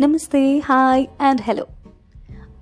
నమస్తే 0.00 0.58
hi 0.58 1.06
and 1.20 1.40
hello. 1.40 1.66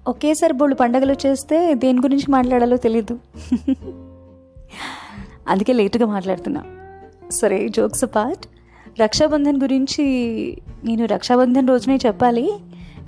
ఒకేసారి 0.06 0.53
బోళ్ళు 0.53 0.77
పండగలు 0.77 1.12
వచ్చేస్తే 1.12 1.75
దేని 1.75 1.98
గురించి 1.98 2.30
మాట్లాడాలో 2.30 2.77
తెలీదు. 2.77 3.18
అందుకే 5.48 5.72
లేటుగా 5.72 6.06
మాట్లాడుతున్నా. 6.06 6.64
సరే 7.30 7.69
జోక్స్ 7.69 8.05
పార్ట్ 8.05 8.46
రక్షాబంధన్ 9.01 9.62
గురించి 9.62 10.05
నేను 10.84 11.06
రక్షాబంధన్ 11.06 11.69
రోజునే 11.69 11.98
చెప్పాలి 12.06 12.52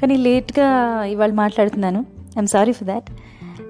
కానీ 0.02 0.16
లేట్గా 0.16 1.02
ఇవాళ 1.04 1.32
మాట్లాడుతున్నాను. 1.32 2.00
ఐఎమ్ 2.18 2.46
సారీ 2.46 2.72
ఫర్ 2.72 2.88
దాట్ 2.88 3.10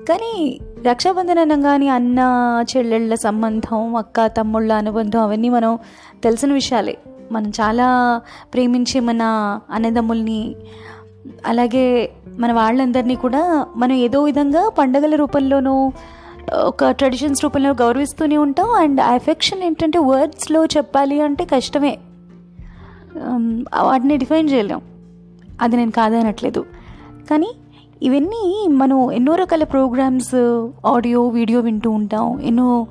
కానీ 0.09 0.61
రక్షాబంధన్ 0.87 1.39
అనగానే 1.39 1.89
అన్న 1.89 2.19
చెల్లెళ్ళ 2.77 3.15
సంబంధం 3.15 3.97
అక్క 3.97 4.27
తమ్ముళ్ళ 4.27 4.73
అనుబంధం 4.73 5.21
అవన్నీ 5.21 5.49
మనం 5.49 5.79
తెలిసిన 6.25 6.53
విషయాలే. 6.53 6.99
మనం 7.33 7.49
చాలా 7.49 8.21
ప్రేమించే 8.55 9.01
మన 9.01 9.23
అన్నదమ్ముల్ని 9.71 10.55
అలాగే 11.47 12.13
మన 12.39 12.53
వాళ్ళందరినీ 12.53 13.15
కూడా 13.15 13.67
మనం 13.77 13.93
ఏదో 13.93 14.23
విధంగా 14.23 14.69
పండగల 14.69 15.15
రూపంలోనూ 15.15 15.93
ఒక 16.55 16.91
ట్రెడిషన్స్ 16.91 17.45
రూపంలో 17.45 17.71
గౌరవిస్తూనే 17.71 18.37
ఉంటాం. 18.37 18.71
అండ్ 18.71 19.01
ఎఫెక్షన్ 19.01 19.63
ఏంటంటే 19.63 19.99
వర్డ్స్లో 19.99 20.65
చెప్పాలి 20.65 21.21
అంటే 21.21 21.45
కష్టమే. 21.45 21.99
వాటిని 23.83 24.17
డిఫైన్ 24.17 24.51
చేయలేం. 24.51 24.81
అది 25.63 25.77
నేను 25.77 25.91
కాదనట్లేదు. 25.91 26.65
కానీ 27.31 27.53
ఇవన్నీ 28.03 28.67
మనం 28.69 29.13
ఎన్నో 29.13 29.35
రకాల 29.35 29.65
ప్రోగ్రామ్స్ 29.65 30.35
ఆడియో 30.87 31.29
వీడియో 31.29 31.61
వింటూ 31.61 31.91
ఉంటాం. 31.91 32.41
ఎన్నో 32.41 32.87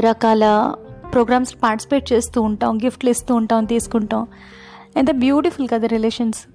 రకాల 0.00 0.74
ప్రోగ్రామ్స్ 1.12 1.54
పార్టిసిపేట్ 1.62 2.12
చేస్తూ 2.12 2.42
ఉంటాం 2.42 2.78
గిఫ్ట్లు 2.78 3.10
ఇస్తూ 3.10 3.34
ఉంటాం 3.34 3.64
తీసుకుంటాం. 3.64 4.26
ఎంత 4.96 5.10
బ్యూటిఫుల్ 5.10 5.68
కదా 5.68 5.86
రిలేషన్స్. 5.86 6.46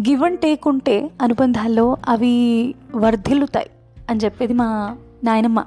గివ్ 0.00 0.22
అండ్ 0.22 0.40
టేక్ 0.40 0.68
ఉంటే 0.68 1.10
అనుబంధాల్లో 1.22 1.96
అవి 2.08 2.74
వర్ధిల్లుతాయి 2.94 3.70
అని 4.10 4.20
చెప్పేది 4.24 4.52
మా 4.52 4.96
నాయనమ్మ. 5.24 5.64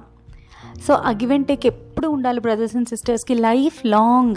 సో 0.88 0.94
ఆ 0.94 1.10
గివ్ 1.10 1.32
అండ్ 1.32 1.48
టేక్ 1.48 1.66
ఎప్పుడు 1.66 2.08
ఉండాలి 2.08 2.40
బ్రదర్స్ 2.40 2.76
అండ్ 2.76 2.88
సిస్టర్స్కి? 2.88 3.36
Life 3.36 3.86
long. 3.86 4.36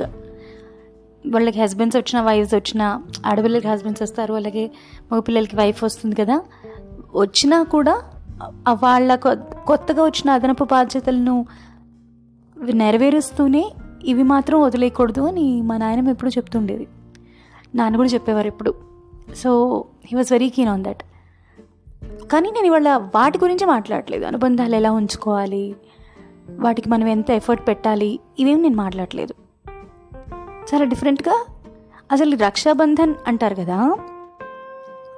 వాళ్ళకి 1.32 1.62
హస్బెండ్స్ 1.62 1.96
వచ్చిన 1.96 2.22
వైఫ్స్ 2.22 2.54
వచ్చిన 2.54 3.00
ఆడపిల్లలకి 3.26 3.68
హస్బెండ్స్ 3.68 4.02
వస్తారు 4.02 4.34
అలాగే 4.34 4.70
మగ 5.12 5.20
పిల్లలకి 5.20 5.56
వైఫ్ 5.56 5.84
వస్తుంది 5.84 6.14
కదా 6.14 6.40
వచ్చినా 7.14 7.62
కూడా 7.62 8.02
వాళ్ళ 8.84 9.14
కొత్తగా 9.66 10.02
వచ్చిన 10.04 10.30
అదనపు 10.30 10.64
బాధ్యతలను 10.64 11.46
నెరవేరుస్తూనే 12.72 13.72
ఇవి 14.04 14.22
మాత్రం 14.22 14.60
వదిలేయకూడదు 14.60 15.20
అని 15.20 15.62
మా 15.62 15.76
నాయనమ్మ 15.76 16.10
ఎప్పుడు 16.10 16.30
చెప్తుండేది. 16.30 16.86
నాన్న 17.74 17.96
కూడా 17.96 18.08
చెప్పేవారు 18.08 18.46
ఎప్పుడు. 18.46 18.74
So 19.36 19.84
he 20.04 20.16
was 20.16 20.32
very 20.32 20.48
keen 20.48 20.68
on 20.68 20.84
that 20.84 21.02
కానీ 22.32 22.50
నేను 22.50 22.66
ఇవాళ 22.66 22.88
వాటి 23.14 23.38
గురించి 23.38 23.66
మాట్లాడలేదు. 23.66 24.24
అనుబంధాలు 24.24 24.74
ఎలా 24.74 24.92
ఉంచుకోవాలి 24.92 25.76
వాటికి 26.58 26.88
మనం 26.88 27.08
ఎంత 27.08 27.30
ఎఫర్ట్ 27.30 27.68
పెట్టాలి 27.68 28.20
ఇవేం 28.38 28.62
నేను 28.62 28.76
మాట్లాడలేదు. 28.76 29.34
చాలా 30.70 30.84
డిఫరెంట్గా 30.84 31.44
అసలు 32.12 32.36
రక్షాబంధన్ 32.36 33.14
అంటారు 33.26 33.54
కదా 33.54 33.96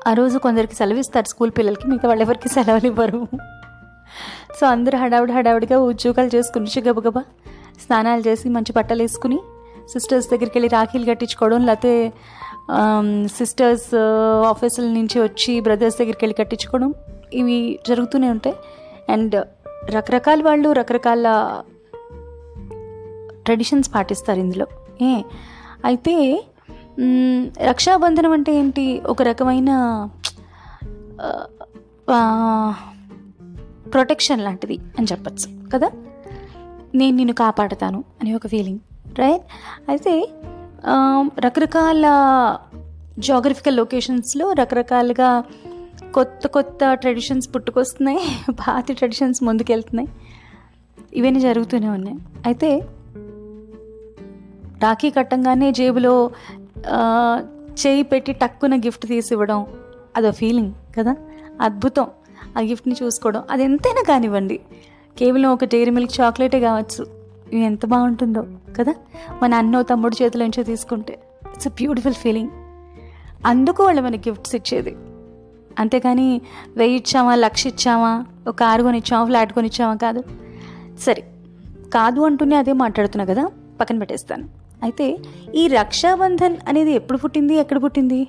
ఆ 0.07 0.13
రోజు 0.13 0.39
కొందరికి 0.39 0.75
సెలవు 0.75 0.99
ఇస్తారు 0.99 1.29
స్కూల్ 1.29 1.51
పిల్లలకి 1.59 1.89
మిగతా 1.89 2.09
వాళ్ళు 2.09 2.25
ఎవరికి 2.25 2.49
సెలవులు 2.49 2.87
ఇవ్వరు 2.87 3.27
సో 4.61 4.67
అందరూ 4.67 4.99
హడావుడి 4.99 5.33
హడావుడిగా 5.33 5.79
ఉద్యోగాలు 5.79 6.37
చేసుకుని 6.37 6.81
గబగబా 6.81 7.21
స్నానాలు 7.81 8.21
చేసి 8.29 8.49
మంచి 8.49 8.73
బట్టలు 8.73 9.03
వేసుకుని 9.03 9.39
సిస్టర్స్ 9.93 10.29
దగ్గరికి 10.29 10.59
వెళ్ళి 10.59 10.69
రాఖీలు 10.69 11.05
కట్టించుకోవడం 11.05 11.67
లేకపోతే 11.67 12.13
సిస్టర్స్ 13.27 13.95
ఆఫీసుల 14.47 14.85
నుంచి 14.85 15.21
వచ్చి 15.23 15.61
బ్రదర్స్ 15.61 15.99
దగ్గరికి 15.99 16.19
వెళ్ళి 16.23 16.35
కట్టించుకోవడం 16.35 16.95
ఇవి 17.33 17.79
జరుగుతూనే 17.89 18.31
ఉంటాయి. 18.31 18.57
అండ్ 19.13 19.45
రకరకాల 19.91 20.43
వాళ్ళు 20.43 20.73
రకరకాల 20.73 21.27
ట్రెడిషన్స్ 23.45 23.95
పాటిస్తారు 23.95 24.39
ఇందులో. 24.39 24.67
ఏ 25.03 25.23
అయితే 25.85 26.45
రక్షాబంధనం 27.61 28.33
అంటే 28.33 28.55
ఏంటి? 28.55 29.01
ఒక 29.07 29.23
రకమైన 29.23 29.71
ప్రొటెక్షన్ 33.93 34.41
లాంటిది 34.41 34.79
అని 34.99 35.07
చెప్పచ్చు 35.13 35.69
కదా? 35.71 35.91
నేను 36.95 37.17
నిన్ను 37.17 37.35
కాపాడుతాను 37.35 38.05
అని 38.21 38.35
ఒక 38.35 38.47
ఫీలింగ్ 38.47 38.79
రైట్ 39.19 39.43
అయితే 39.89 40.29
రకరకాల 41.39 42.03
జాగ్రఫికల్ 43.19 43.77
లొకేషన్స్లో 43.77 44.53
రకరకాలుగా 44.53 45.45
కొత్త 46.15 46.47
కొత్త 46.47 46.93
ట్రెడిషన్స్ 46.93 47.49
పుట్టుకొస్తున్నాయి 47.55 48.19
పాత 48.51 48.93
ట్రెడిషన్స్ 48.93 49.45
ముందుకెళ్తున్నాయి. 49.45 50.09
ఇవన్నీ 51.15 51.41
జరుగుతూనే 51.41 51.89
ఉన్నాయి. 51.89 52.17
అయితే 52.47 52.79
రాఖీ 54.83 55.11
కట్టంగానే 55.11 55.73
జేబులో 55.73 56.31
చేయి 57.87 58.03
పెట్టి 58.03 58.33
టక్కున 58.33 58.77
గిఫ్ట్ 58.77 59.07
తీసి 59.07 59.35
ఇవ్వడం 59.35 59.67
అదో 60.17 60.31
ఫీలింగ్ 60.31 60.73
కదా? 60.99 61.17
అద్భుతం. 61.61 62.07
ఆ 62.59 62.61
గిఫ్ట్ని 62.61 62.95
చూసుకోవడం. 63.03 63.43
అది 63.51 63.65
ఎంతైనా 63.65 64.03
కానివ్వండి. 64.09 64.61
కేవలం 65.19 65.51
ఒక 65.51 65.65
డైరీ 65.65 65.91
మిల్క్ 65.91 66.21
చాక్లెటే 66.21 66.61
కావచ్చు. 66.61 67.07
ఇవి 67.53 67.65
ఎంత 67.65 67.87
బాగుంటుందో 67.87 68.47
కదా? 68.77 68.95
మన 69.43 69.55
అన్నో 69.55 69.83
తమ్ముడు 69.83 70.23
చేతుల 70.23 70.43
నుంచి 70.43 70.65
తీసుకుంటే. 70.65 71.19
ఇట్స్ 71.55 71.67
అ 71.67 71.71
బ్యూటిఫుల్ 71.71 72.15
ఫీలింగ్ 72.15 72.51
అందుకు 73.47 73.85
వాళ్ళు 73.85 74.03
మనకి 74.03 74.31
గిఫ్ట్స్ 74.31 74.55
ఇచ్చేది. 74.55 74.97
అంతేకాని 75.79 76.41
వెయ్యి 76.77 76.97
ఇచ్చామా 76.97 77.35
లక్ష 77.35 77.67
ఇచ్చామా 77.67 78.27
ఒక 78.49 78.55
కారు 78.55 78.83
కొనిచ్చామా 78.83 79.25
ఫ్లాట్ 79.25 79.53
కొనిచ్చామా 79.53 79.95
కాదు. 79.95 80.23
సరే. 80.99 81.25
కాదు 81.95 82.21
అంటూనే 82.21 82.57
అదే 82.57 82.73
మాట్లాడుతున్నా 82.73 83.25
కదా? 83.25 83.49
పక్కన 83.81 83.99
పెట్టేస్తాను. 83.99 84.66
అయితే 84.83 85.19
ఈ 85.55 85.67
రక్షాబంధన్ 85.67 86.57
అనేది 86.69 86.93
ఎప్పుడు 86.93 87.19
పుట్టింది? 87.19 87.55
ఎక్కడ 87.55 87.83
పుట్టింది? 87.85 88.27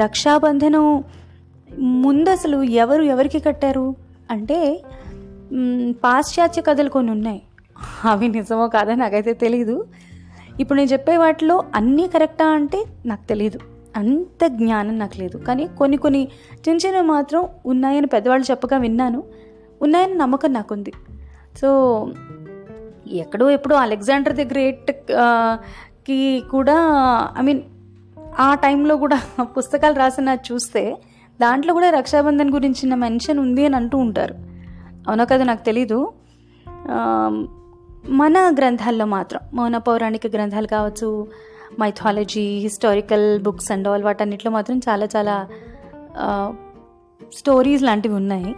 రక్షాబంధనం 0.00 1.04
ముందు 1.78 2.30
అసలు 2.30 2.62
ఎవరు 2.62 3.02
ఎవరికి 3.02 3.40
కట్టారు? 3.40 3.94
అంటే 4.30 4.82
పాశ్చాత్య 5.90 6.62
కథలు 6.62 6.88
కొన్ని 6.88 7.12
ఉన్నాయి. 7.12 7.42
అవి 8.04 8.28
నిజమో 8.28 8.68
కాదో 8.68 8.94
నాకైతే 8.94 9.32
తెలీదు. 9.32 9.86
ఇప్పుడు 10.60 10.78
నేను 10.78 10.92
చెప్పే 10.92 11.16
వాటిలో 11.16 11.62
అన్నీ 11.74 12.06
కరెక్టా 12.08 12.46
అంటే 12.46 12.84
నాకు 13.06 13.28
తెలియదు 13.28 13.58
అంత 13.96 14.46
జ్ఞానం 14.46 14.98
నాకు 14.98 15.18
లేదు. 15.18 15.36
కానీ 15.36 15.66
కొన్ని 15.78 15.96
కొన్ని 15.96 16.28
చిన్న 16.68 16.86
చిన్నవి 16.86 17.06
మాత్రం 17.06 17.48
ఉన్నాయని 17.66 18.06
పెద్దవాళ్ళు 18.06 18.50
చెప్పగా 18.50 18.78
విన్నాను. 18.78 19.22
ఉన్నాయని 19.82 20.14
నమ్మకం 20.14 20.52
నాకుంది. 20.52 20.92
సో 21.60 21.68
ఎక్కడో 23.16 23.50
ఎప్పుడో 23.50 23.76
అలెగ్జాండర్ 23.76 24.32
ది 24.32 24.44
గ్రేట్కి 24.44 26.42
కూడా 26.50 26.76
ఐ 27.38 27.42
మీన్ 27.42 27.62
ఆ 28.40 28.54
టైంలో 28.54 28.96
కూడా 28.96 29.20
పుస్తకాలు 29.42 29.94
రాసిన 29.94 30.36
చూస్తే 30.52 30.96
దాంట్లో 31.40 31.74
కూడా 31.74 31.90
రక్షాబంధన్ 31.90 32.50
గురించిన 32.50 32.94
మెన్షన్ 32.94 33.38
ఉంది 33.38 33.66
అని 33.66 33.76
అంటూ 33.76 33.98
ఉంటారు. 33.98 34.34
అవునో 35.08 35.24
కదా? 35.24 35.44
నాకు 35.44 35.64
తెలీదు. 35.64 36.12
మన 38.08 38.54
గ్రంథాల్లో 38.58 39.04
మాత్రం 39.04 39.40
మౌన 39.54 39.76
పౌరాణిక 39.76 40.26
గ్రంథాలు 40.26 40.66
కావచ్చు 40.66 41.28
mythology 41.80 42.58
historical 42.58 43.42
books 43.42 43.72
and 43.72 43.88
all 43.88 44.04
వాటన్నిటిలో 44.04 44.52
మాత్రం 44.52 44.80
చాలా 44.88 45.08
చాలా 45.16 45.48
స్టోరీస్ 47.34 47.82
లాంటివి 47.82 48.14
ఉన్నాయి. 48.14 48.56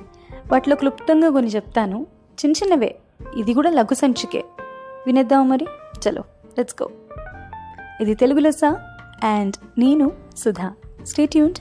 వాటిలో 0.53 0.77
క్లుప్తంగా 0.77 1.31
కొన్ని 1.31 1.51
చెప్తాను. 1.51 2.07
చిన్న 2.45 2.65
చిన్నవే. 2.65 2.97
ఇది 3.37 3.55
కూడా 3.55 3.71
లఘు 3.71 3.95
సంచికే. 3.95 4.45
వినేద్దాం 5.07 5.49
మరి? 5.49 5.67
చలో 6.09 6.23
లెట్స్ 6.59 6.83
గో 6.83 6.89
ఇది 8.01 8.15
తెలుగు 8.15 8.39
లెస్స 8.39 8.65
అండ్ 9.25 9.55
నేను 9.79 10.13
సుధా. 10.37 10.73
స్టేట్యూంట్ 11.07 11.59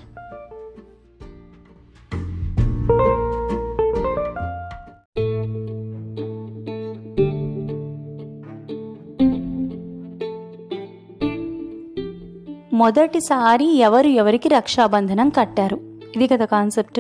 మొదటిసారి 12.73 13.75
ఎవరు 13.75 14.07
ఎవరికి 14.07 14.49
రక్షాబంధనం 14.49 15.29
కట్టారు? 15.29 15.79
ఇది 16.15 16.27
కదా 16.27 16.45
కాన్సెప్ట్ 16.45 16.99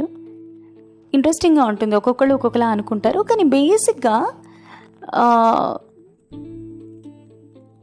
ఇంట్రెస్టింగ్గా 1.13 1.63
ఉంటుంది. 1.65 1.95
ఒక్కొక్కళ్ళు 1.95 2.33
ఒక్కొక్కలా 2.35 2.67
అనుకుంటారు. 2.67 3.19
కానీ 3.19 3.43
బేసిక్గా 3.43 4.27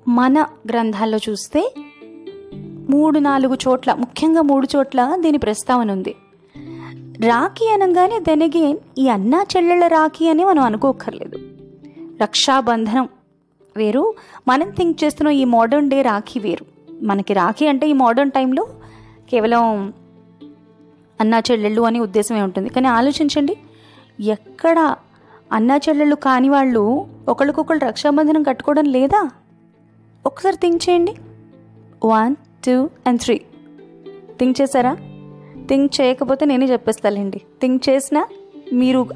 మన 0.09 0.47
గ్రంథాల్లో 0.71 1.19
చూస్తే 1.29 1.75
మూడు 2.91 3.19
నాలుగు 3.19 3.55
చోట్ల 3.55 3.95
ముఖ్యంగా 3.95 4.43
మూడు 4.43 4.69
చోట్ల 4.77 5.17
దీని 5.21 5.39
ప్రస్తావన 5.39 5.93
ఉంది. 5.93 6.15
రాఖీ 7.27 7.69
అనగానే 7.69 8.21
దెన్ 8.21 8.43
అగైన్ 8.43 8.79
ఈ 8.99 9.09
అన్నా 9.09 9.45
చెల్లెళ్ళ 9.57 9.87
రాఖీ 9.87 10.29
అని 10.29 10.45
మనం 10.45 10.63
అనుకోకర్లేదు 10.63 11.39
రక్షాబంధనం 12.23 13.09
వేరు. 13.77 14.15
మనం 14.49 14.71
థింక్ 14.71 15.05
చేస్తున్న 15.05 15.31
ఈ 15.31 15.45
మోడర్న్ 15.45 15.91
డే 15.91 16.03
రాఖీ 16.03 16.41
వేరు. 16.41 16.65
మనకి 17.03 17.33
రాఖీ 17.33 17.67
అంటే 17.67 17.89
ఈ 17.89 17.93
మోడర్న్ 17.93 18.31
టైంలో 18.31 18.67
కేవలం 19.31 19.93
అన్నా 21.21 21.39
చెల్లెళ్ళు 21.39 21.83
అని 21.83 22.01
ఉద్దేశమే 22.01 22.43
ఉంటుంది. 22.43 22.69
కానీ 22.69 22.89
ఆలోచించండి 22.89 23.57
ఎక్కడ 24.21 24.95
అన్నా 25.53 25.77
చెల్లెళ్ళు 25.77 26.15
కాని 26.15 26.49
వాళ్ళు 26.49 27.07
ఒకరికొకరు 27.29 27.79
రక్షాబంధనం 27.79 28.43
కట్టుకోవడం 28.43 28.85
లేదా? 28.85 29.31
ఒకసారి 30.27 30.57
థింక్ 30.57 30.91
చేయండి. 30.91 31.15
One 32.05 32.35
two 32.67 32.91
and 33.07 33.21
three. 33.21 33.41
Think 34.39 34.61
చేశారా? 34.61 34.97
థింక్ 35.69 36.01
చేయకపోతే 36.01 36.47
నేనే 36.47 36.67
చెప్పేస్తానండి 36.67 37.39
థింక్ 37.61 37.89
చేసినా 37.89 38.27
మీరు 38.73 39.07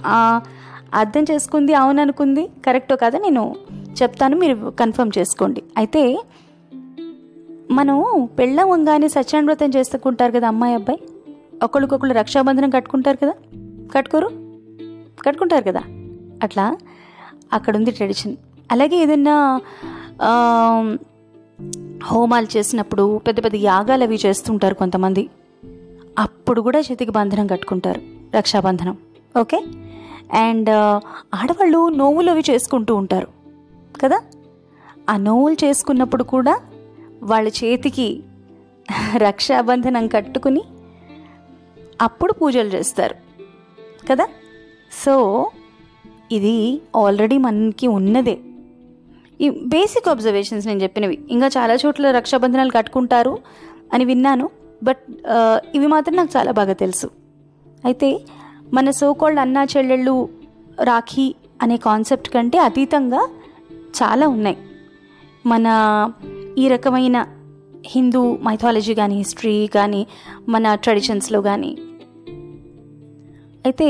అర్థం 0.95 1.25
చేసుకుంది 1.31 1.75
అవుననుకుంది 1.75 2.49
కరెక్టో 2.67 2.97
కాదో 2.97 3.19
నేను 3.19 3.55
చెప్తాను 4.03 4.37
మీరు 4.37 4.73
కన్ఫర్మ్ 4.81 5.19
చేసుకోండి. 5.19 5.63
అయితే 5.77 6.23
మనం 7.71 8.29
పెళ్ళవంగానే 8.39 9.09
సత్యాన్ 9.09 9.47
వ్రతం 9.47 9.71
చేసుకుంటారు 9.77 10.33
కదా 10.33 10.49
అమ్మాయి 10.49 10.75
అబ్బాయి? 10.75 11.01
ఒకరికొకరు 11.65 12.13
రక్షాబంధనం 12.13 12.71
కట్టుకుంటారు 12.71 13.17
కదా? 13.17 13.35
కట్టుకోరు? 13.95 14.27
కట్టుకుంటారు 15.27 15.65
కదా? 15.65 15.83
అట్లా 16.43 16.77
అక్కడ 17.53 17.77
ఉంది 17.77 17.91
ట్రెడిషన్. 17.91 18.37
అలాగే 18.73 18.97
ఏదైనా 18.97 19.61
హోమాలు 22.05 22.57
చేసినప్పుడు 22.57 23.19
పెద్ద 23.19 23.45
పెద్ద 23.45 23.57
యాగాలు 23.57 24.03
అవి 24.03 24.19
చేస్తుంటారు 24.27 24.75
కొంతమంది. 24.75 25.29
అప్పుడు 26.19 26.61
కూడా 26.61 26.81
చేతికి 26.81 27.11
బంధనం 27.11 27.47
కట్టుకుంటారు 27.47 28.01
రక్షాబంధనం. 28.37 28.97
ఓకే? 29.41 29.65
అండ్ 30.35 30.71
ఆడవాళ్ళు 31.35 31.89
నోవులు 31.89 32.31
అవి 32.31 32.43
చేసుకుంటూ 32.51 32.95
ఉంటారు 32.95 33.29
కదా? 34.01 34.21
ఆ 35.11 35.17
నోవులు 35.17 35.65
చేసుకున్నప్పుడు 35.65 36.23
కూడా 36.23 36.61
వాళ్ళ 37.23 37.49
చేతికి 37.49 38.23
రక్షాబంధనం 39.17 40.09
కట్టుకుని 40.09 40.63
అప్పుడు 42.03 42.33
పూజలు 42.33 42.69
చేస్తారు 42.69 43.15
కదా? 44.11 44.27
సో 45.05 45.47
ఇది 46.39 46.57
ఆల్రెడీ 46.97 47.37
మనకి 47.39 47.87
ఉన్నదే. 47.99 48.37
ఈ 49.41 49.47
బేసిక్ 49.51 50.09
అబ్జర్వేషన్స్ 50.09 50.67
నేను 50.67 50.83
చెప్పినవి. 50.83 51.17
ఇంకా 51.31 51.49
చాలా 51.57 51.75
చోట్ల 51.75 52.11
రక్షాబంధనాలు 52.11 52.71
కట్టుకుంటారు 52.71 53.35
అని 53.93 54.05
విన్నాను. 54.05 54.47
బట్ 54.83 55.03
uh, 55.35 55.59
ఇవి 55.75 55.87
మాత్రం 55.87 56.15
నాకు 56.17 56.33
చాలా 56.37 56.53
బాగా 56.53 56.73
తెలుసు. 56.73 57.09
అయితే 57.85 58.09
మన 58.75 58.91
సోకోల్డ్ 58.91 59.41
అన్నా 59.41 59.63
చెల్లెళ్ళు 59.65 60.17
రాఖీ 60.85 61.27
అనే 61.63 61.77
కాన్సెప్ట్ 61.77 62.29
కంటే 62.35 62.59
అతీతంగా 62.59 63.23
చాలా 64.01 64.27
ఉన్నాయి. 64.29 64.59
మన 65.47 65.67
ఈ 66.59 66.65
రకమైన 66.69 67.19
హిందూ 67.87 68.23
మైథాలజీ 68.43 68.95
కానీ 68.95 69.15
హిస్టరీ 69.15 69.55
కానీ 69.75 70.03
మన 70.49 70.75
ట్రెడిషన్స్లో 70.75 71.39
కానీ 71.43 71.71
అయితే 73.67 73.89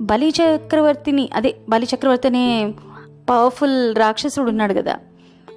బలి 0.00 0.28
చక్రవర్తిని 0.28 1.30
అదే 1.34 1.56
బలి 1.68 1.86
చక్రవర్తి 1.94 2.28
అనే 2.28 2.74
పవర్ఫుల్ 3.30 3.96
రాక్షసుడు 3.96 4.48
ఉన్నాడు 4.48 4.74
కదా. 4.74 4.98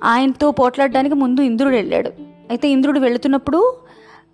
ఆయనతో 0.04 0.52
పోట్లాడడానికి 0.52 1.16
ముందు 1.16 1.42
ఇంద్రుడు 1.42 1.76
వెళ్ళాడు. 1.76 2.10
అయితే 2.50 2.70
ఇంద్రుడు 2.70 3.00
వెళుతున్నప్పుడు 3.00 3.78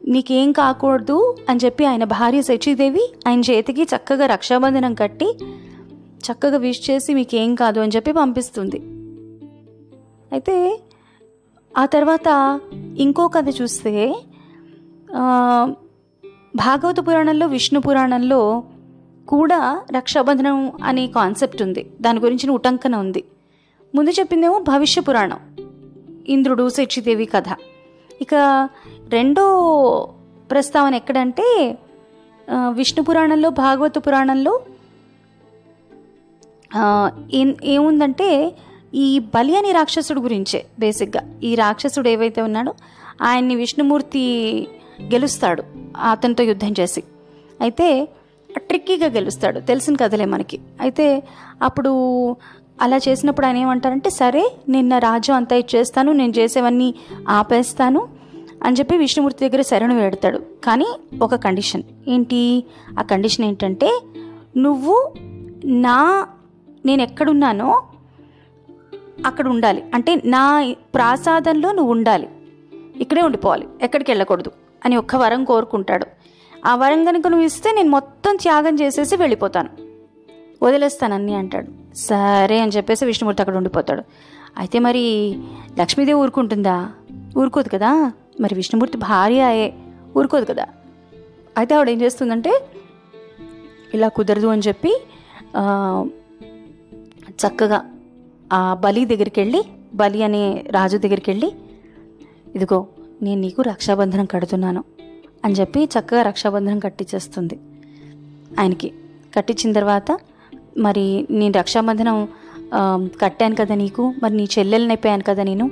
నీకేం 0.07 0.51
కాకూడదు 0.51 1.35
అని 1.49 1.59
చెప్పి 1.65 1.85
ఆయన 1.85 2.03
భార్య 2.03 2.41
శచీదేవి 2.41 3.13
ఆయన 3.27 3.41
చేతికి 3.41 3.83
చక్కగా 3.83 4.25
రక్షాబంధనం 4.25 4.93
కట్టి 4.93 5.37
చక్కగా 6.27 6.57
విష్ 6.57 6.91
చేసి 6.91 7.13
మీకేం 7.13 7.55
కాదు 7.55 7.79
అని 7.79 7.91
చెప్పి 7.95 8.11
పంపిస్తుంది. 8.11 8.79
అయితే 10.31 10.79
ఆ 11.77 11.85
తర్వాత 11.85 12.59
ఇంకో 12.97 13.27
కథ 13.27 13.49
చూస్తే 13.61 14.15
భాగవత 16.55 17.07
పురాణంలో 17.07 17.47
విష్ణు 17.47 17.79
పురాణంలో 17.81 18.63
కూడా 19.27 19.85
రక్షాబంధనం 19.95 20.71
అనే 20.83 21.07
కాన్సెప్ట్ 21.07 21.61
ఉంది. 21.61 21.91
దాని 22.01 22.19
గురించిన 22.19 22.51
ఉటంకన 22.51 22.95
ఉంది. 22.95 23.23
ముందు 23.95 24.09
చెప్పిందేమో 24.09 24.59
భవిష్య 24.59 25.01
పురాణం. 25.01 25.39
ఇంద్రుడు 26.27 26.69
శచిదేవి 26.69 27.25
కథ. 27.25 27.43
ఇక 28.21 28.69
రెండో 29.09 30.13
ప్రస్తావన 30.51 30.95
ఎక్కడంటే 30.95 31.77
విష్ణు 32.69 33.03
పురాణంలో 33.03 33.49
భాగవత 33.49 33.97
పురాణంలో 33.97 34.61
ఏం- 37.33 37.63
ఏముందంటే 37.63 38.55
ఈ 38.93 39.19
బలి 39.19 39.57
అనే 39.57 39.71
రాక్షసుడు 39.71 40.19
గురించే 40.21 40.65
బేసిక్గా. 40.79 41.33
ఈ 41.43 41.55
రాక్షసుడు 41.55 42.09
ఏవైతే 42.09 42.41
ఉన్నాడో 42.41 42.73
ఆయన్ని 43.21 43.55
విష్ణుమూర్తి 43.55 44.67
గెలుస్తాడు 45.01 45.63
అతనితో 45.97 46.43
యుద్ధం 46.43 46.73
చేసి. 46.79 47.03
అయితే 47.61 48.07
ట్రిక్కీగా 48.59 49.07
గెలుస్తాడు. 49.07 49.59
తెలిసిన 49.59 49.95
కథలే 49.95 50.25
మనకి. 50.25 50.59
అయితే 50.81 51.23
అప్పుడు 51.61 51.89
అలా 52.81 52.97
చేసినప్పుడు 52.97 53.45
ఆయన 53.45 53.57
ఏమంటారంటే 53.57 54.09
సరే 54.09 54.55
నిన్న 54.69 54.97
రాజు 54.97 55.31
అంతా 55.31 55.55
ఇచ్చేస్తాను 55.55 56.11
నేను 56.11 56.33
చేసేవన్నీ 56.37 56.95
ఆపేస్తాను 57.29 58.07
అని 58.63 58.75
చెప్పి 58.75 58.97
విష్ణుమూర్తి 58.97 59.49
దగ్గర 59.49 59.61
శరణు 59.61 59.95
వేడతాడు. 59.95 60.37
కానీ 60.37 60.87
ఒక 61.21 61.35
కండిషన్ 61.35 61.83
ఏంటి? 62.07 62.63
ఆ 62.99 63.01
కండిషన్ 63.01 63.45
ఏంటంటే 63.45 64.01
నువ్వు 64.57 65.13
నా 65.65 66.27
నేను 66.85 67.01
ఎక్కడున్నానో 67.01 67.83
అక్కడ 69.25 69.47
ఉండాలి. 69.47 69.83
అంటే 69.93 70.21
నా 70.25 70.73
ప్రాసాదంలో 70.95 71.71
నువ్వు 71.71 71.91
ఉండాలి. 71.91 72.29
ఇక్కడే 72.99 73.21
ఉండిపోవాలి. 73.21 73.67
ఎక్కడికి 73.81 74.11
వెళ్ళకూడదు 74.11 74.51
అని 74.85 74.97
ఒక్క 74.97 75.15
వరం 75.15 75.43
కోరుకుంటాడు. 75.43 76.05
ఆ 76.65 76.75
వరం 76.75 77.05
కనుక 77.05 77.27
నువ్వు 77.27 77.45
ఇస్తే 77.45 77.71
నేను 77.71 77.89
మొత్తం 77.89 78.35
త్యాగం 78.35 78.75
చేసేసి 78.75 79.15
వెళ్ళిపోతాను. 79.15 79.69
వదిలేస్తాను 80.63 81.37
అంటాడు. 81.37 81.95
సరే 81.95 82.59
అని 82.59 82.71
చెప్పేసి 82.71 83.05
విష్ణుమూర్తి 83.05 83.41
అక్కడ 83.41 83.57
ఉండిపోతాడు. 83.57 84.03
అయితే 84.57 84.79
మరి 84.79 85.35
లక్ష్మీదేవి 85.79 86.19
ఊరుకుంటుందా? 86.19 86.91
ఊరుకోదు 87.37 87.69
కదా? 87.69 88.11
మరి 88.39 88.55
విష్ణుమూర్తి 88.55 88.97
భార్య 88.97 89.41
అయ్యే 89.41 89.73
ఊరుకోదు 90.17 90.45
కదా? 90.45 90.65
అయితే 91.57 91.75
ఆవిడ 91.75 91.89
ఏం 91.89 92.01
చేస్తుందంటే 92.01 92.61
ఇలా 93.93 94.07
కుదరదు 94.07 94.47
అని 94.47 94.61
చెప్పి 94.67 95.01
చక్కగా 97.29 97.91
ఆ 98.53 98.73
బలి 98.73 99.05
దగ్గరికి 99.05 99.39
వెళ్ళి 99.39 99.63
బలి 99.93 100.23
అనే 100.23 100.63
రాజు 100.71 100.97
దగ్గరికి 100.97 101.31
వెళ్ళి 101.31 101.51
ఇదిగో 102.55 102.87
నేను 103.21 103.41
నీకు 103.41 103.61
రక్షాబంధనం 103.61 104.25
కడుతున్నాను. 104.25 104.83
అని 105.45 105.53
చెప్పి 105.53 105.83
చక్కగా 105.83 106.21
రక్షాబంధనం 106.21 106.79
కట్టించేస్తుంది. 106.79 107.59
ఆయనకి 108.59 108.93
కట్టించిన 109.35 109.73
తర్వాత 109.73 110.17
మరి 110.77 111.27
నేను 111.31 111.53
రక్షాబంధనం 111.57 112.27
కట్టాను 113.21 113.55
కదా 113.55 113.75
నీకు 113.75 114.13
మరి 114.23 114.37
నీ 114.37 114.47
చెల్లెల్ని 114.59 114.89
అయిపోయాను 114.89 115.23
కదా 115.27 115.43
నేను 115.43 115.71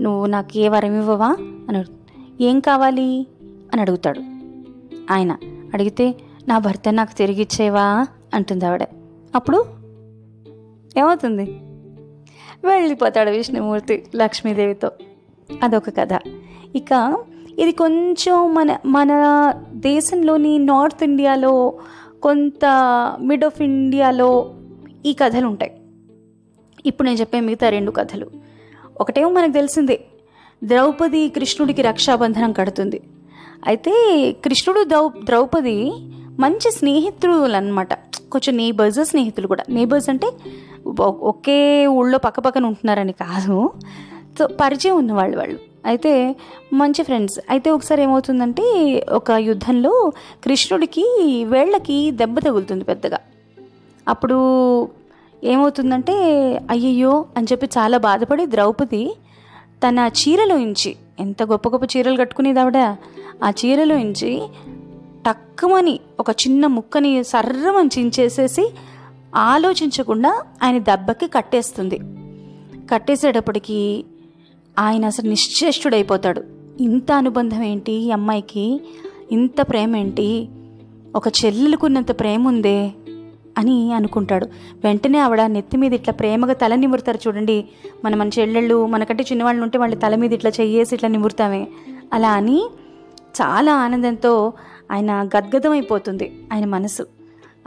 నువ్వు 0.00 0.26
నాకు 0.26 0.58
ఏ 0.58 0.68
వరం 0.68 0.98
ఇవ్వవా? 0.98 1.28
అని 1.40 1.84
ఏం 2.40 2.60
కావాలి? 2.60 3.26
అని 3.42 3.80
అడుగుతాడు. 3.80 4.20
ఆయన 5.12 5.36
అడిగితే 5.74 6.14
నా 6.48 6.58
భర్త 6.58 6.82
నాకు 6.90 7.14
తిరిగి 7.14 7.42
ఇచ్చేవా? 7.42 8.06
అంటుంది 8.34 8.66
ఆవిడ. 8.66 8.82
అప్పుడు 9.34 9.64
ఏమవుతుంది? 10.98 11.44
వెళ్ళిపోతాడు 12.64 13.30
విష్ణుమూర్తి 13.30 14.04
లక్ష్మీదేవితో. 14.16 14.90
అదొక 15.62 15.88
కథ. 15.88 16.08
ఇక 16.76 17.18
ఇది 17.58 17.72
కొంచెం 17.72 18.54
మన 18.54 18.76
మన 18.86 19.10
దేశంలోని 19.72 20.58
నార్త్ 20.58 21.04
ఇండియాలో 21.04 21.74
కొంత 22.22 22.64
మిడ్ 23.20 23.44
ఆఫ్ 23.44 23.62
ఇండియాలో 23.62 24.54
ఈ 25.06 25.12
కథలు 25.12 25.46
ఉంటాయి. 25.46 25.72
ఇప్పుడు 26.86 27.08
నేను 27.08 27.20
చెప్పే 27.20 27.40
మిగతా 27.40 27.68
రెండు 27.68 27.90
కథలు. 27.90 28.30
ఒకటేమో 29.00 29.30
మనకు 29.30 29.52
తెలిసిందే 29.52 30.04
ద్రౌపది 30.64 31.28
కృష్ణుడికి 31.28 31.82
రక్షాబంధనం 31.82 32.52
కడుతుంది. 32.52 33.00
అయితే 33.66 33.92
కృష్ణుడు 34.44 34.84
ద్రౌ 34.84 35.08
ద్రౌపది 35.24 35.92
మంచి 36.38 36.72
స్నేహితులు 36.72 37.32
అనమాట 37.32 37.94
కొంచెం 38.32 38.56
నేబర్స్ 38.56 39.04
స్నేహితులు 39.04 39.46
కూడా. 39.46 39.64
నేబర్స్ 39.68 40.10
అంటే 40.10 40.30
ఒకే 41.00 41.86
ఊళ్ళో 41.86 42.18
పక్క 42.18 42.40
పక్కన 42.40 42.66
ఉంటున్నారని 42.66 43.12
కాదు. 43.12 43.70
సో 44.38 44.46
పరిచయం 44.46 44.98
ఉన్నవాళ్ళు 44.98 45.38
వాళ్ళు. 45.38 45.73
అయితే 45.84 46.36
మంచి 46.72 47.02
ఫ్రెండ్స్ 47.02 47.40
అయితే 47.50 47.70
ఒకసారి 47.70 48.02
ఏమవుతుందంటే 48.02 48.64
ఒక 49.12 49.30
యుద్ధంలో 49.30 50.12
కృష్ణుడికి 50.44 51.04
వేళ్ళకి 51.44 52.10
దెబ్బ 52.10 52.38
తగులుతుంది 52.38 52.84
పెద్దగా. 52.84 53.18
అప్పుడు 54.08 54.38
ఏమవుతుందంటే 55.44 56.12
అయ్యయ్యో 56.70 57.26
అని 57.36 57.46
చెప్పి 57.52 57.66
చాలా 57.66 57.98
బాధపడి 57.98 58.46
ద్రౌపది 58.46 59.16
తన 59.88 60.10
చీరలో 60.20 60.58
ఇంచి 60.58 60.96
ఎంత 61.20 61.42
గొప్ప 61.42 61.68
గొప్ప 61.68 61.96
చీరలు 61.96 62.16
కట్టుకునేది 62.16 62.60
ఆవిడ. 62.60 62.76
ఆ 63.44 63.50
చీరలో 63.50 63.96
ఇంచి 63.96 64.42
టక్కుమని 65.26 66.00
ఒక 66.20 66.30
చిన్న 66.30 66.66
ముక్కని 66.66 67.24
సర్రమని 67.24 67.90
చించేసేసి 67.98 68.74
ఆలోచించకుండా 69.34 70.42
ఆయన 70.62 70.78
దెబ్బకి 70.78 71.26
కట్టేస్తుంది. 71.26 72.00
కట్టేసేటప్పటికి 72.92 74.04
ఆయన 74.78 75.04
అసలు 75.04 75.28
నిశ్చేష్టుడైపోతాడు. 75.28 76.42
ఇంత 76.80 77.12
అనుబంధం 77.12 77.62
ఏంటి 77.62 77.92
ఈ 77.92 78.10
అమ్మాయికి? 78.10 78.80
ఇంత 79.32 79.60
ప్రేమ 79.60 79.96
ఏంటి? 79.96 80.48
ఒక 81.16 81.28
చెల్లెలకున్నంత 81.28 82.20
ప్రేమ 82.20 82.48
ఉందే 82.48 82.90
అని 83.58 83.92
అనుకుంటాడు. 83.92 84.46
వెంటనే 84.84 85.18
ఆవిడ 85.18 85.42
నెత్తి 85.42 85.76
మీద 85.76 85.92
ఇట్లా 85.92 86.14
ప్రేమగా 86.14 86.52
తల 86.52 86.74
నిమురుతారు 86.74 87.18
చూడండి. 87.26 87.64
మన 88.04 88.14
మన 88.14 88.28
చెల్లెళ్ళు 88.28 88.86
మనకంటే 88.86 89.22
చిన్నవాళ్ళు 89.22 89.62
ఉంటే 89.62 89.78
వాళ్ళ 89.78 89.94
తల 89.94 90.14
మీద 90.14 90.32
ఇట్లా 90.32 90.52
చెయ్యేసి 90.60 90.94
ఇట్లా 90.94 91.08
నిమురుతామే. 91.08 91.68
అలా 92.12 92.32
అని 92.32 92.66
చాలా 93.42 93.74
ఆనందంతో 93.74 94.52
ఆయన 94.92 95.28
గద్గదమైపోతుంది 95.38 96.42
ఆయన 96.52 96.64
మనసు. 96.64 97.06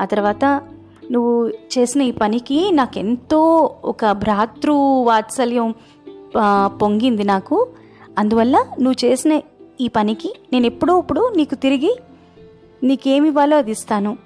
ఆ 0.02 0.06
తర్వాత 0.06 0.62
నువ్వు 1.12 1.48
చేసిన 1.48 2.02
ఈ 2.02 2.12
పనికి 2.12 2.72
నాకెంతో 2.72 3.76
ఒక 3.86 4.12
భ్రాతృ 4.12 4.74
వాత్సల్యం 5.04 5.74
పొంగింది 6.82 7.24
నాకు. 7.24 7.68
అందువల్ల 8.18 8.58
నువ్వు 8.80 9.06
చేసిన 9.06 9.42
ఈ 9.82 9.88
పనికి 9.88 10.30
నేను 10.54 10.66
ఎప్పుడో 10.66 11.00
ఇప్పుడు 11.00 11.34
నీకు 11.36 11.56
తిరిగి 11.56 11.98
నీకేమివ్వాలో 12.84 13.58
అది 13.58 13.72
ఇస్తాను 13.72 14.18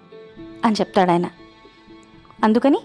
అని 0.65 0.75
చెప్తాడు 0.79 1.11
ఆయన. 1.11 1.27
అందుకని 2.43 2.79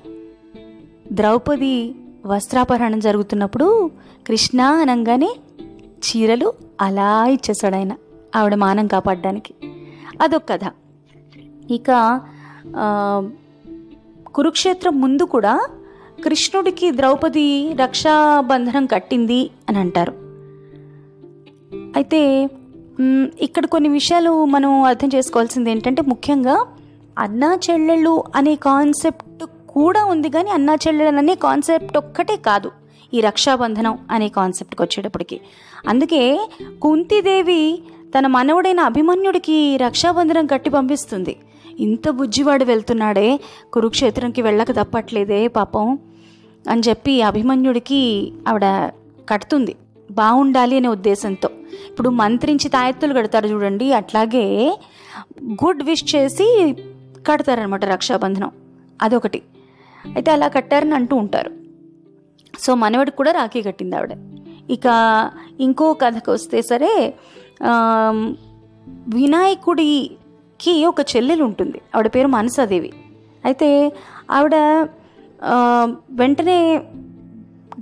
ద్రౌపది 1.12 1.94
వస్త్రాపహరణం 2.26 3.00
జరుగుతున్నప్పుడు 3.00 3.90
కృష్ణ 4.26 4.60
అనగానే 4.62 5.36
చీరలు 6.06 6.52
అలా 6.80 7.26
ఇచ్చేసాడు 7.26 7.76
ఆయన 7.76 7.92
ఆవిడ 8.36 8.54
మానం 8.54 8.86
కాపాడడానికి. 8.86 9.54
అదొక 10.20 10.42
కథ. 10.48 10.60
ఇక 11.70 12.20
కురుక్షేత్రం 14.34 15.00
ముందు 15.00 15.22
కూడా 15.22 15.66
కృష్ణుడికి 16.24 16.90
ద్రౌపది 16.90 17.72
రక్షాబంధనం 17.72 18.86
కట్టింది 18.86 19.50
అని 19.68 19.78
అంటారు. 19.78 20.14
అయితే 21.96 22.20
ఇక్కడ 23.40 23.66
కొన్ని 23.66 23.88
విషయాలు 23.88 24.44
మనం 24.44 24.82
అర్థం 24.82 25.10
చేసుకోవాల్సింది 25.14 25.70
ఏంటంటే 25.70 26.02
ముఖ్యంగా 26.02 26.56
అన్నా 27.18 27.58
చెల్లెళ్ళు 27.66 28.24
అనే 28.36 28.54
కాన్సెప్ట్ 28.54 29.44
కూడా 29.68 30.04
ఉంది 30.04 30.28
కానీ 30.30 30.50
అన్నా 30.50 30.74
చెల్లెళ్ళు 30.74 31.18
అనే 31.18 31.34
కాన్సెప్ట్ 31.34 31.96
ఒక్కటే 31.96 32.36
కాదు 32.36 32.70
ఈ 33.14 33.20
రక్షాబంధనం 33.20 33.98
అనే 34.10 34.28
కాన్సెప్ట్కి 34.28 34.82
వచ్చేటప్పటికి. 34.82 35.40
అందుకే 35.88 36.22
కుంతిదేవి 36.82 37.62
తన 38.18 38.26
మనవుడైన 38.26 38.80
అభిమన్యుడికి 38.80 39.76
రక్షాబంధనం 39.76 40.46
కట్టి 40.46 40.70
పంపిస్తుంది. 40.70 41.36
ఇంత 41.80 42.08
బుజ్జివాడు 42.08 42.64
వెళ్తున్నాడే 42.64 43.40
కురుక్షేత్రంకి 43.72 44.42
వెళ్ళక 44.42 44.70
తప్పట్లేదే 44.70 45.48
పాపం 45.48 45.98
అని 46.70 46.82
చెప్పి 46.88 47.22
అభిమన్యుడికి 47.22 48.32
ఆవిడ 48.48 48.90
కడుతుంది. 49.28 49.74
బాగుండాలి 50.10 50.76
అనే 50.76 50.88
ఉద్దేశంతో. 50.88 51.48
ఇప్పుడు 51.90 52.08
మంత్రించి 52.08 52.68
తాయెత్తులు 52.68 53.14
కడతారు 53.14 53.46
చూడండి 53.46 53.92
అట్లాగే 53.92 54.78
గుడ్ 55.64 55.82
విష్ 55.82 56.16
చేసి 56.16 56.76
కడతారనమాట 57.28 57.84
రక్షాబంధనం. 57.84 58.50
అదొకటి. 59.02 59.42
అయితే 60.14 60.30
అలా 60.30 60.48
కట్టారని 60.48 60.94
అంటూ 60.94 61.16
ఉంటారు. 61.16 61.50
సో 62.60 62.74
మనవడికి 62.74 63.16
కూడా 63.16 63.32
రాఖీ 63.32 63.62
కట్టింది 63.62 63.96
ఆవిడ. 63.96 64.12
ఇక 64.70 64.86
ఇంకో 65.60 65.92
కథకు 65.92 66.32
వస్తే 66.32 66.62
సరే 66.62 67.14
వినాయకుడి 69.14 70.10
కి 70.60 70.74
ఒక 70.90 71.00
చెల్లెలు 71.12 71.42
ఉంటుంది 71.48 71.78
ఆవిడ 71.94 72.08
పేరు 72.14 72.28
మనసాదేవి. 72.36 72.90
అయితే 73.48 73.68
ఆవిడ 74.36 74.54
వెంటనే 76.20 76.58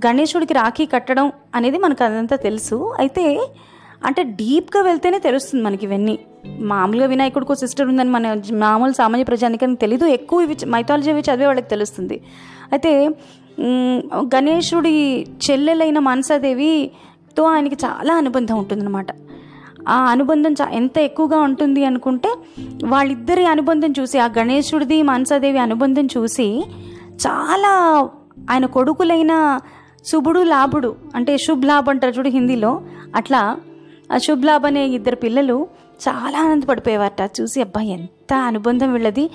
గణేశుడికి 0.05 0.53
రాఖీ 0.61 0.85
కట్టడం 0.93 1.27
అనేది 1.57 1.77
మనకు 1.85 2.01
అదంతా 2.07 2.37
తెలుసు. 2.47 2.77
అయితే 3.01 3.23
అంటే 4.07 4.21
డీప్గా 4.39 4.81
వెళ్తేనే 4.87 5.19
తెలుస్తుంది 5.27 5.61
మనకి 5.67 5.83
ఇవన్నీ. 5.87 6.15
మామూలుగా 6.71 7.07
వినాయకుడికి 7.13 7.51
ఒక 7.51 7.59
సిస్టర్ 7.61 7.87
ఉందని 7.91 8.11
మన 8.15 8.33
మామూలు 8.65 8.93
సామాన్య 8.99 9.25
ప్రజానికని 9.29 9.77
తెలీదు. 9.83 10.05
ఎక్కువ 10.17 10.45
ఇవి 10.45 10.55
మైథాలజీ 10.73 11.09
ఇవి 11.13 11.23
చదివే 11.29 11.47
వాళ్ళకి 11.49 11.69
తెలుస్తుంది. 11.73 12.17
అయితే 12.73 12.91
గణేశుడి 14.35 14.93
చెల్లెలైన 15.45 15.99
మనసాదేవితో 16.09 17.43
ఆయనకి 17.53 17.77
చాలా 17.85 18.13
అనుబంధం 18.21 18.55
ఉంటుందన్నమాట. 18.61 19.11
ఆ 19.87 19.95
అనుబంధం 19.95 20.53
చా 20.53 20.69
ఎంత 20.69 20.97
ఎక్కువగా 20.97 21.39
ఉంటుంది 21.39 21.85
అనుకుంటే 21.85 22.33
వాళ్ళిద్దరి 22.85 23.45
అనుబంధం 23.45 23.93
చూసి 23.99 24.19
ఆ 24.19 24.25
గణేశుడిది 24.25 25.03
మనసాదేవి 25.03 25.57
అనుబంధం 25.57 26.07
చూసి 26.17 26.63
చాలా 27.17 28.09
ఆయన 28.51 28.65
కొడుకులైన 28.65 29.59
శుభుడు 30.05 30.39
లాభుడు 30.39 30.95
అంటే 31.15 31.37
శుభ్ 31.37 31.65
లాభ్ 31.65 31.89
అంటారు 31.89 32.13
చూడు 32.17 32.29
హిందీలో 32.29 32.81
అట్లా 33.15 33.57
ఆ 34.13 34.17
శుభ్ 34.17 34.45
లాభ్ 34.45 34.65
అనే 34.65 34.85
ఇద్దరు 34.85 35.15
పిల్లలు 35.15 35.67
చాలా 36.09 36.41
ఆనందపడిపోయేవారట. 36.41 37.31
చూసి 37.41 37.61
అబ్బా 37.61 37.81
ఎంత 37.81 38.33
అనుబంధం 38.33 38.93
వీళ్ళది. 38.93 39.29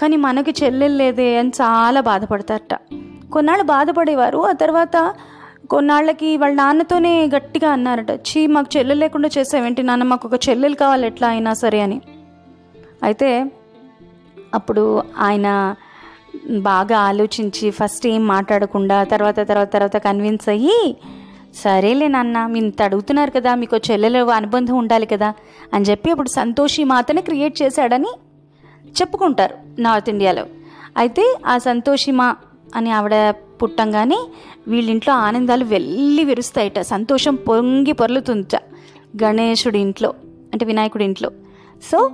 కానీ 0.00 0.16
మనకి 0.16 0.64
చెల్లెలు 0.64 0.96
లేదే 0.96 1.38
అని 1.38 1.48
చాలా 1.48 2.00
బాధపడతారట. 2.00 2.74
కొన్నాళ్ళు 3.32 3.64
బాధపడేవారు. 3.64 4.38
ఆ 4.38 4.52
తర్వాత 4.52 5.14
కొన్నాళ్ళకి 5.70 6.36
వాళ్ళ 6.36 6.56
నాన్నతోనే 6.56 7.26
గట్టిగా 7.26 7.70
అన్నారట 7.70 8.10
చీ 8.10 8.46
మాకు 8.46 8.76
చెల్లెలు 8.76 9.00
లేకుండా 9.00 9.28
చేసావేంటి 9.38 9.82
నాన్న? 9.82 10.02
మాకు 10.02 10.28
ఒక 10.28 10.48
చెల్లెలు 10.48 10.74
కావాలి 10.74 11.06
ఎట్లా 11.06 11.28
అయినా 11.28 11.52
సరే 11.52 11.80
అని. 11.80 12.00
అయితే 13.02 13.50
అప్పుడు 14.54 15.02
ఆయన 15.18 15.74
బాగా 16.50 16.98
ఆలోచించి 16.98 17.70
ఫస్ట్ 17.70 18.06
ఏం 18.06 18.26
మాట్లాడకుండా 18.26 19.04
తర్వాత 19.04 19.48
తర్వాత 19.48 19.72
తర్వాత 19.72 19.96
కన్విన్స్ 19.96 20.48
అయ్యి 20.48 20.96
సరేలే 21.54 22.08
నాన్న 22.08 22.46
మీ 22.46 22.58
ఇంత 22.58 22.82
అడుగుతున్నారు 22.82 23.30
కదా 23.30 23.54
మీకు 23.54 23.76
చెల్లెలు 23.76 24.30
అనుబంధం 24.30 24.76
ఉండాలి 24.76 25.06
కదా 25.06 25.34
అని 25.72 25.84
చెప్పి 25.84 26.10
అప్పుడు 26.10 26.28
సంతోషి 26.28 26.84
మాతనే 26.84 27.20
క్రియేట్ 27.20 27.62
చేశాడని 27.62 28.12
చెప్పుకుంటారు 29.00 29.54
నార్త్ 29.78 30.08
ఇండియాలో. 30.08 30.46
అయితే 30.96 31.36
ఆ 31.46 31.58
సంతోషి 31.58 32.10
మా 32.10 32.36
అని 32.76 32.90
ఆవిడ 32.90 33.30
పుట్టంగానే 33.30 34.18
వీళ్ళింట్లో 34.68 35.14
ఆనందాలు 35.14 35.64
వెళ్ళి 35.64 36.24
విరుస్తాయిట. 36.24 36.80
సంతోషం 36.80 37.34
పొంగి 37.34 37.92
పొర్లుతుందట 37.92 38.56
గణేశుడి 39.22 39.78
ఇంట్లో 39.78 40.14
అంటే 40.52 40.64
వినాయకుడి 40.64 41.04
ఇంట్లో. 41.04 41.30
సో 41.92 42.10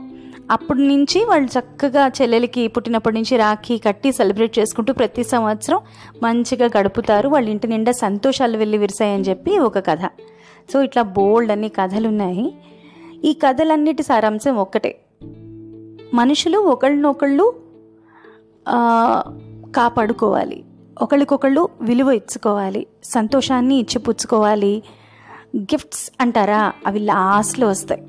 అప్పటి 0.50 0.80
నుంచి 0.80 1.24
వాళ్ళు 1.24 1.58
చక్కగా 1.58 2.08
చెల్లెలకి 2.08 2.68
పుట్టినప్పటి 2.68 3.16
నుంచి 3.16 3.36
రాఖీ 3.36 3.78
కట్టి 3.78 4.12
సెలబ్రేట్ 4.12 4.58
చేసుకుంటూ 4.58 4.92
ప్రతి 4.92 5.24
సంవత్సరం 5.24 5.80
మంచిగా 6.22 6.70
గడుపుతారు. 6.78 7.28
వాళ్ళ 7.28 7.48
ఇంటి 7.48 7.66
నిండా 7.66 7.92
సంతోషాలు 7.92 8.58
వెళ్ళి 8.58 8.78
విరిసాయని 8.78 9.22
చెప్పి 9.22 9.58
ఒక 9.58 9.78
కథ. 9.78 10.04
సో 10.72 10.82
ఇట్లా 10.82 11.02
బోల్డ్ 11.02 11.52
అన్ని 11.52 11.68
కథలు 11.68 12.08
ఉన్నాయి 12.08 12.54
ఈ 13.24 13.32
కథలన్నిటి 13.32 14.02
సారాంశం 14.02 14.56
ఒక్కటే. 14.56 15.00
మనుషులు 16.14 16.58
ఒకళ్ళనొకళ్ళు 16.58 17.54
కాపాడుకోవాలి. 19.76 20.64
ఒకళ్ళకొకళ్ళు 21.02 21.68
విలువ 21.80 22.10
ఇచ్చుకోవాలి. 22.10 22.86
సంతోషాన్ని 23.04 23.74
ఇచ్చిపుచ్చుకోవాలి 23.74 24.82
గిఫ్ట్స్ 25.56 26.10
అంటారా? 26.20 26.72
అవి 26.86 26.98
లాస్ట్లో 26.98 27.68
వస్తాయి. 27.68 28.06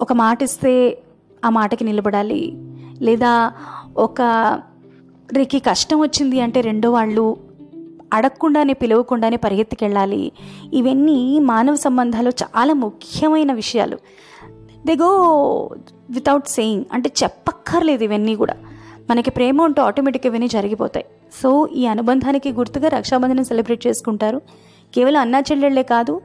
ఒక 0.00 0.12
మాట 0.12 0.42
ఇస్తే 0.42 1.02
ఆ 1.44 1.48
మాటకి 1.48 1.84
నిలబడాలి. 1.84 2.52
లేదా 3.02 3.52
ఒక 3.96 4.22
రికి 5.32 5.58
కష్టం 5.58 6.00
వచ్చింది 6.00 6.40
అంటే 6.40 6.60
రెండో 6.60 6.92
వాళ్ళు 6.92 7.36
అడగకుండానే 8.12 8.72
పిలవకుండానే 8.72 9.36
పరిగెత్తికెళ్ళాలి. 9.36 10.32
ఇవన్నీ 10.72 11.38
మానవ 11.38 11.74
సంబంధాలు 11.74 12.30
చాలా 12.30 12.74
ముఖ్యమైన 12.74 13.52
విషయాలు. 13.52 13.98
దే 14.86 14.94
గో 14.94 15.16
వితౌట్ 16.10 16.48
సేయింగ్ 16.48 16.84
అంటే 16.92 17.12
చెప్పక్కర్లేదు 17.22 18.04
ఇవన్నీ 18.04 18.36
కూడా. 18.36 18.54
మనకి 19.10 19.30
ప్రేమ 19.30 19.62
ఉంటే 19.62 19.80
ఆటోమేటిక్గా 19.80 20.30
ఇవన్నీ 20.30 20.48
జరిగిపోతాయి. 20.48 21.06
సో 21.42 21.66
ఈ 21.66 21.86
అనుబంధానికి 21.86 22.52
గుర్తుగా 22.52 22.88
రక్షాబంధనం 22.88 23.44
సెలబ్రేట్ 23.44 23.86
చేసుకుంటారు. 23.86 24.42
కేవలం 24.94 25.20
అన్నా 25.20 25.38
చెల్లెళ్ళే 25.40 25.82
కాదు 25.82 26.20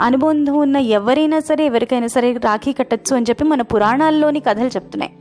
అనుబంధం 0.00 0.58
ఉన్న 0.58 0.76
ఎవరైనా 0.76 1.40
సరే 1.40 1.66
ఎవరికైనా 1.66 2.06
సరే 2.06 2.32
రాఖీ 2.32 2.72
కట్టచ్చు 2.72 3.16
అని 3.16 3.26
చెప్పి 3.28 3.44
మన 3.44 3.62
పురాణాల్లోని 3.62 4.40
కథలు 4.40 4.68
చెప్తున్నాయి. 4.68 5.12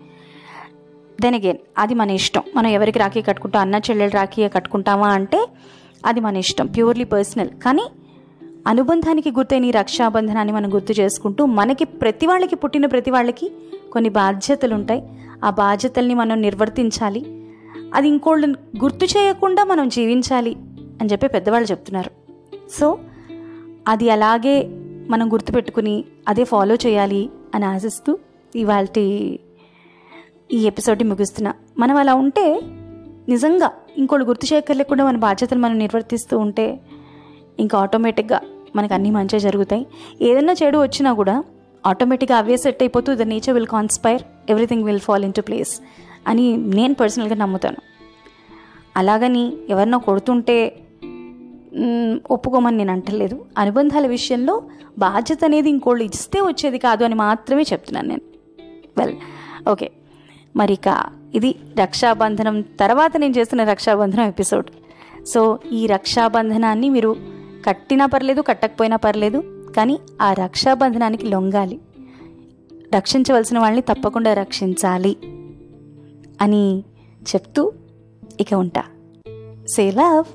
దెన్ 1.21 1.35
అగైన్ 1.35 1.57
అది 1.77 1.93
మన 1.93 2.09
ఇష్టం. 2.09 2.43
మనం 2.55 2.67
ఎవరికి 2.67 2.99
రాఖీ 2.99 3.21
కట్టుకుంటాం? 3.21 3.61
అన్న 3.61 3.75
చెల్లెలు 3.75 4.11
రాఖీ 4.11 4.47
కట్టుకుంటామా 4.47 5.07
అంటే 5.07 5.47
అది 6.05 6.19
మన 6.19 6.37
ఇష్టం 6.37 6.67
ప్యూర్లీ 6.67 7.03
పర్సనల్ 7.03 7.49
కానీ 7.49 7.85
అనుబంధానికి 8.67 9.31
గుర్తైన 9.31 9.65
ఈ 9.65 9.71
రక్షాబంధనాన్ని 9.71 10.53
మనం 10.53 10.73
గుర్తు 10.73 10.93
చేసుకుంటూ 10.93 11.45
మనకి 11.45 11.85
ప్రతి 11.85 12.27
వాళ్ళకి 12.27 12.55
పుట్టిన 12.55 12.85
ప్రతి 12.85 13.11
వాళ్ళకి 13.11 13.51
కొన్ని 13.91 14.09
బాధ్యతలు 14.09 14.75
ఉంటాయి 14.75 15.01
ఆ 15.44 15.50
బాధ్యతల్ని 15.50 16.13
మనం 16.13 16.41
నిర్వర్తించాలి. 16.41 17.25
అది 17.94 18.08
ఇంకోళ్ళు 18.08 18.48
గుర్తు 18.84 19.06
చేయకుండా 19.06 19.63
మనం 19.63 19.89
జీవించాలి 19.89 20.56
అని 21.01 21.10
చెప్పి 21.12 21.27
పెద్దవాళ్ళు 21.27 21.72
చెప్తున్నారు. 21.72 22.12
సో 22.70 23.00
అది 23.88 24.10
అలాగే 24.10 24.67
మనం 25.10 25.34
గుర్తుపెట్టుకుని 25.34 26.03
అదే 26.27 26.44
ఫాలో 26.44 26.75
చేయాలి 26.75 27.29
అని 27.56 27.65
ఆశిస్తూ 27.65 28.17
ఇవాళ 28.56 28.86
ఈ 28.98 29.38
ఎపిసోడ్ని 30.53 31.10
ముగిస్తున్నా. 31.10 31.53
మనం 31.79 31.96
అలా 31.96 32.13
ఉంటే 32.13 32.62
నిజంగా 33.29 33.72
ఇంకోళ్ళు 33.98 34.25
గుర్తు 34.25 34.53
చేయక్కర్లేకుండా 34.53 35.06
మన 35.06 35.17
బాధ్యతలు 35.17 35.60
మనం 35.60 35.77
నిర్వర్తిస్తూ 35.77 36.38
ఉంటే 36.38 36.79
ఇంకా 37.60 37.79
ఆటోమేటిక్గా 37.79 38.41
మనకు 38.75 38.94
అన్నీ 38.94 39.12
మంచిగా 39.12 39.38
జరుగుతాయి. 39.38 39.88
ఏదైనా 40.22 40.53
చెడు 40.63 40.77
వచ్చినా 40.77 41.13
కూడా 41.13 41.44
ఆటోమేటిక్గా 41.86 42.38
అవే 42.38 42.57
సెట్ 42.57 42.84
అయిపోతూ 42.84 43.15
the 43.15 43.22
nature 43.22 43.53
will 43.53 43.67
conspire 43.67 44.22
everything 44.50 44.84
will 44.84 45.00
fall 45.00 45.25
into 45.34 45.41
place 45.41 45.81
అని 46.27 46.57
నేను 46.57 46.93
పర్సనల్గా 46.93 47.36
నమ్ముతాను. 47.36 47.77
అలాగని 48.98 49.53
ఎవరినో 49.69 49.98
కొడుతుంటే 50.00 50.79
ఒప్పుకోమని 52.31 52.77
నేను 52.77 52.91
అంటలేదు. 52.91 53.46
అనుబంధాల 53.57 54.07
విషయంలో 54.07 54.63
బాధ్యత 54.98 55.43
అనేది 55.43 55.69
ఇంకోళ్ళు 55.69 56.03
ఇస్తే 56.03 56.41
వచ్చేది 56.41 56.79
కాదు 56.79 57.03
అని 57.03 57.15
మాత్రమే 57.15 57.62
చెప్తున్నాను 57.62 58.07
నేను. 58.07 58.22
వెల్ 58.98 59.15
ఓకే 59.69 59.91
మరి 60.55 60.74
ఇక 60.74 61.03
ఇది 61.36 61.55
రక్షాబంధనం 61.79 62.62
తర్వాత 62.62 63.17
నేను 63.17 63.34
చేస్తున్న 63.38 63.63
రక్షాబంధనం 63.63 64.24
ఎపిసోడ్ 64.24 64.72
సో 65.25 65.60
ఈ 65.72 65.88
రక్షాబంధనాన్ని 65.88 66.89
మీరు 66.89 67.15
కట్టినా 67.65 68.05
పర్లేదు 68.05 68.41
కట్టకపోయినా 68.41 68.96
పర్లేదు 68.96 69.56
కానీ 69.77 70.00
ఆ 70.22 70.34
రక్షాబంధనానికి 70.34 71.27
లొంగాలి. 71.27 71.79
రక్షించవలసిన 72.96 73.60
వాళ్ళని 73.60 73.81
తప్పకుండా 73.81 74.34
రక్షించాలి 74.34 75.17
అని 76.41 76.79
చెప్తూ 77.24 77.74
ఇక 78.39 78.53
ఉంటా. 78.53 78.84
Say 79.69 79.91
love 79.91 80.25